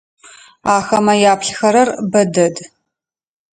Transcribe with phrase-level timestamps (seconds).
[0.75, 2.55] Ахэмэ яплъыхэрэр бэ дэд.